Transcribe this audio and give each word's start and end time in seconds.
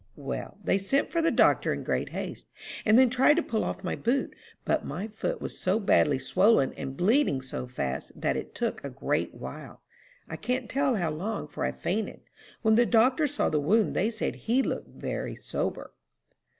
"Well, 0.17 0.57
they 0.63 0.79
sent 0.79 1.11
for 1.11 1.21
the 1.21 1.29
doctor 1.29 1.71
in 1.71 1.83
great 1.83 2.09
haste, 2.09 2.47
and 2.87 2.97
then 2.97 3.07
tried 3.11 3.35
to 3.35 3.43
pull 3.43 3.63
off 3.63 3.83
my 3.83 3.95
boot; 3.95 4.35
but 4.65 4.83
my 4.83 5.07
foot 5.07 5.39
was 5.39 5.59
so 5.59 5.79
badly 5.79 6.17
swollen, 6.17 6.73
and 6.73 6.97
bleeding 6.97 7.39
so 7.39 7.67
fast, 7.67 8.19
that 8.19 8.35
it 8.35 8.55
took 8.55 8.83
a 8.83 8.89
great 8.89 9.31
while. 9.35 9.83
I 10.27 10.37
can't 10.37 10.67
tell 10.67 10.95
how 10.95 11.11
long, 11.11 11.47
for 11.47 11.63
I 11.63 11.71
fainted. 11.71 12.21
When 12.63 12.73
the 12.77 12.85
doctor 12.87 13.27
saw 13.27 13.49
the 13.51 13.59
wound 13.61 13.95
they 13.95 14.09
said 14.09 14.35
he 14.47 14.63
looked 14.63 14.89
very 14.89 15.35
sober." 15.35 15.93